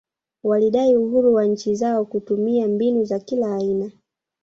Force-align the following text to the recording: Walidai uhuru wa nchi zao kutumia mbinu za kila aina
Walidai 0.43 0.95
uhuru 0.97 1.33
wa 1.33 1.45
nchi 1.45 1.75
zao 1.75 2.05
kutumia 2.05 2.67
mbinu 2.67 3.03
za 3.03 3.19
kila 3.19 3.55
aina 3.55 3.91